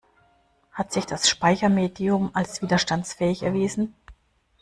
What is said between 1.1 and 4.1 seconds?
Speichermedium als widerstandsfähig erwiesen?